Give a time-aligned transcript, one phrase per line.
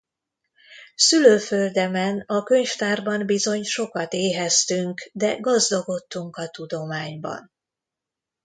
[0.95, 7.51] Szülőföldemen, a könyvtárban bizony sokat éheztünk, de gazdagodtunk a tudományban.